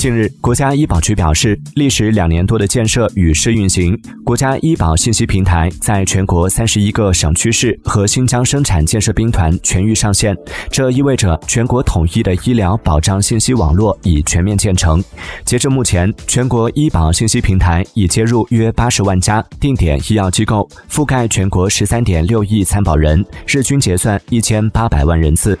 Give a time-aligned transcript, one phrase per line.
[0.00, 10.34] 近日国家医保局表示历时两年多的建设与试运行国家医保信息平台在全国三十一个省区市和新疆生产建设兵团全域上线
[10.70, 15.04] 这意味着全国统一的医疗保障信息网络已全面建成
[15.44, 25.58] 截至目前全国医保信息平台已接入约八十万家定点医药机构覆盖全国十三点六亿参保人日均结算一千八百万人次。